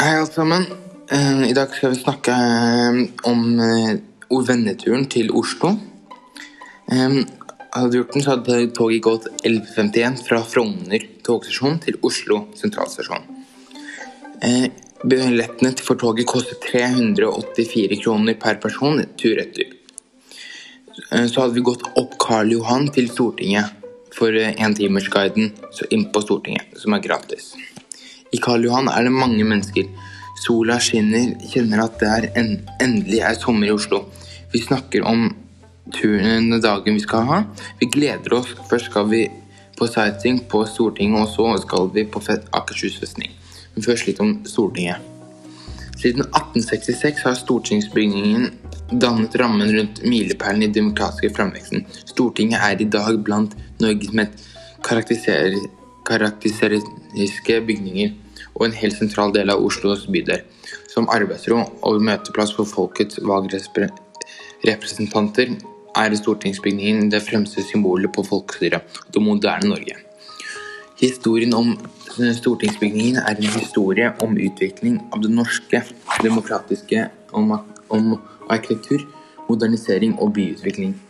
[0.00, 0.62] Hei, alle sammen.
[1.12, 5.74] Eh, I dag skal vi snakke eh, om uh, venneturen til Oslo.
[6.88, 13.28] Hadde du gjort den, så hadde toget gått 11.51 fra Frogner togstasjon til Oslo sentralstasjon.
[15.04, 19.74] Billettene for toget kostet 384 kroner per person tur-retur.
[21.10, 23.76] Uh, så hadde vi gått opp Karl Johan til Stortinget
[24.16, 25.52] for entimersguiden
[25.92, 27.52] inn på Stortinget, som er gratis.
[28.42, 29.88] Karl Johan er det mange mennesker.
[30.40, 34.04] Sola skinner, kjenner at det er en, endelig er sommer i Oslo.
[34.52, 35.28] Vi snakker om
[35.94, 37.42] turen dagen vi skal ha.
[37.80, 38.54] Vi gleder oss.
[38.70, 39.26] Først skal vi
[39.78, 42.22] på sightseeing på Stortinget, og så skal vi på
[42.52, 43.32] Akershus festning.
[43.74, 45.10] Men først litt om Stortinget.
[46.00, 48.46] Siden 1866 har stortingsbygningen
[49.02, 51.84] dannet rammen rundt milepælen i demokratiske framveksten.
[52.08, 54.32] Stortinget er i dag blant Norges mest
[57.10, 58.10] karakteristiske bygninger
[58.54, 60.40] og en helt sentral del av Oslos bydel,
[60.88, 65.48] som arbeidsrom og møteplass for folkets valgrepresentanter
[65.96, 69.96] er stortingsbygningen det fremste symbolet på folkestyret og det moderne Norge.
[71.00, 71.78] Historien om
[72.36, 75.82] stortingsbygningen er en historie om utvikling av det norske
[76.22, 78.20] demokratiske om, om
[78.50, 79.00] arkitektur,
[79.48, 81.00] modernisering og byutvikling.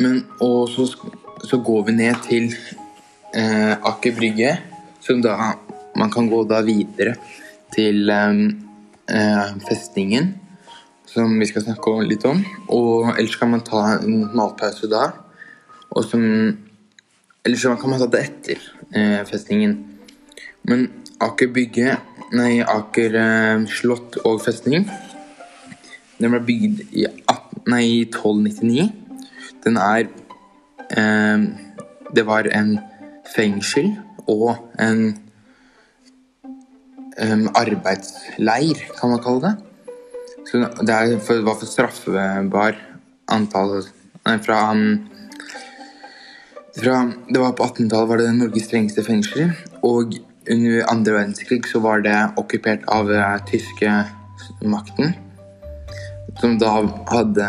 [0.00, 0.96] Men, og så,
[1.44, 2.54] så går vi ned til
[3.36, 4.56] eh, Aker Brygge,
[5.04, 5.54] som da
[5.96, 7.16] man kan gå da videre
[7.74, 10.32] til eh, festningen,
[11.06, 12.42] som vi skal snakke litt om.
[12.72, 15.10] Og ellers kan man ta en matpause da.
[15.90, 16.22] Og som
[17.46, 19.76] Eller så kan man ta det etter eh, festningen.
[20.66, 20.88] Men
[21.22, 21.96] Aker Bygge
[22.34, 24.88] Nei, Aker eh, slott og festning
[26.18, 28.88] Den ble bygd i, 18, nei, 1299.
[29.62, 30.08] Den er
[30.90, 31.46] eh,
[32.18, 32.74] Det var en
[33.34, 33.92] fengsel
[34.26, 35.02] og en
[37.22, 39.54] um, arbeidsleir, kan man kalle det.
[40.46, 42.78] Så det, er for, var for straffbar
[43.32, 43.80] antall
[44.26, 44.58] Nei, fra,
[46.74, 46.94] fra
[47.30, 49.52] Det var på 18-tallet var det Norges strengeste fengsel.
[49.86, 50.16] Og
[50.50, 53.92] under andre verdenskrig så var det okkupert av uh, tyske
[54.66, 55.14] makten.
[56.40, 56.74] Som da
[57.12, 57.46] hadde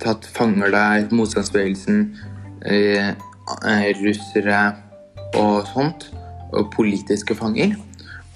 [0.00, 2.00] tatt fanger der, motstandsbevegelsen,
[2.64, 3.12] eh,
[4.02, 4.60] russere
[5.34, 6.10] og sånt.
[6.52, 7.76] Og politiske fanger.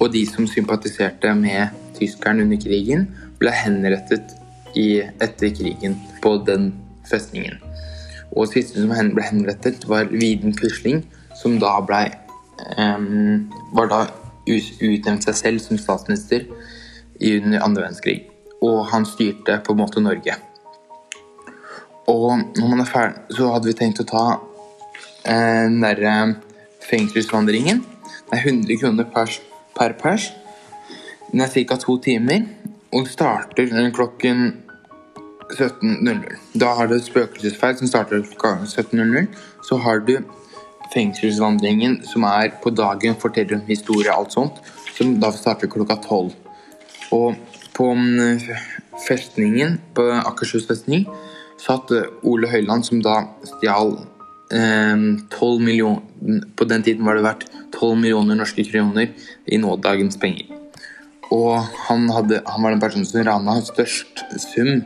[0.00, 3.06] Og de som sympatiserte med tyskerne under krigen,
[3.40, 4.34] ble henrettet
[4.76, 6.72] i, etter krigen på den
[7.08, 7.58] festningen.
[8.32, 11.02] Og siste som ble henrettet, var Viden Quisling,
[11.36, 12.04] som da ble
[12.78, 14.04] um, var da
[14.48, 16.46] utnevnt seg selv som statsminister
[17.22, 18.18] under andre verdenskrig.
[18.62, 20.36] Og han styrte på en måte Norge.
[22.10, 24.51] Og når man er ferdig, så hadde vi tenkt å ta eh,
[25.26, 26.34] den derre
[26.88, 27.84] fengselsvandringen.
[28.30, 29.30] Det er 100 kroner per
[29.76, 30.32] per pers.
[31.30, 31.76] Den er ca.
[31.76, 32.44] to timer
[32.92, 34.62] og starter klokken
[35.52, 36.36] 17.00.
[36.60, 39.26] Da har du spøkelsesferd som starter klokken 17.00.
[39.68, 40.18] Så har du
[40.92, 44.60] fengselsvandringen som er på dagen, forteller en historie alt sånt,
[44.96, 46.32] som da starter klokka 12.
[47.12, 47.34] Og
[47.72, 48.40] på mm,
[49.08, 51.06] festningen, på Akershus festning,
[51.60, 53.22] satt Ole Høiland, som da
[53.54, 54.11] stjal eh,
[54.52, 56.02] 12 millioner
[56.56, 59.08] På den tiden var det verdt 12 millioner norske kroner
[59.46, 60.50] i nådagens penger.
[61.32, 64.82] Og han, hadde, han var den personen som rana størst sum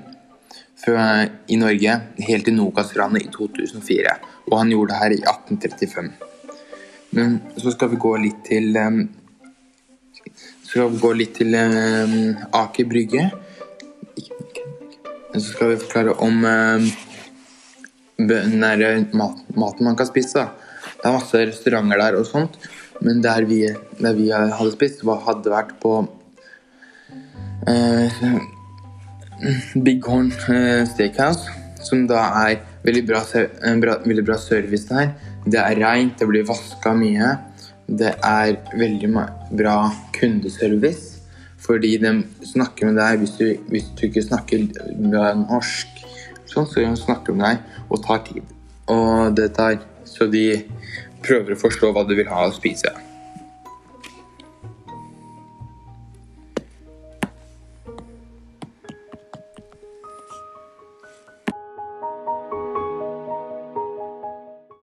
[0.86, 1.96] i Norge
[2.28, 4.12] helt til Nokas-ranet i 2004.
[4.46, 6.12] Og han gjorde det her i 1835.
[7.16, 9.00] Men så skal vi gå litt til um,
[10.66, 13.28] skal vi gå litt til um, Aker Brygge.
[15.34, 16.88] Så skal vi forklare om um,
[18.18, 20.46] mat, maten man kan spise.
[20.96, 22.56] Det er masse restauranter der og sånt.
[23.00, 23.66] Men der vi,
[24.00, 25.98] der vi hadde spist, hadde vært på
[27.68, 28.22] eh,
[29.84, 31.50] Big Horn Steakhouse,
[31.84, 33.20] som da er veldig bra,
[33.82, 35.12] bra, veldig bra service der.
[35.46, 37.36] Det er reint, det blir vaska mye.
[37.86, 39.12] Det er veldig
[39.52, 39.76] bra
[40.16, 41.12] kundeservice.
[41.66, 42.12] Fordi de
[42.46, 44.66] snakker med deg hvis du, hvis du ikke snakker
[45.42, 46.05] norsk,
[46.50, 48.54] sånn, så snakker de med deg og tar tid.
[48.92, 50.62] Og det tar Så de
[51.20, 52.92] prøver å forstå hva du vil ha å spise.